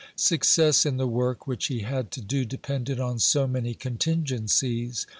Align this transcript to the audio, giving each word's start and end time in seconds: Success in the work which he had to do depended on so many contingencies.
Success 0.15 0.83
in 0.83 0.97
the 0.97 1.05
work 1.05 1.45
which 1.45 1.67
he 1.67 1.81
had 1.81 2.09
to 2.09 2.21
do 2.21 2.43
depended 2.43 2.99
on 2.99 3.19
so 3.19 3.45
many 3.45 3.75
contingencies. 3.75 5.05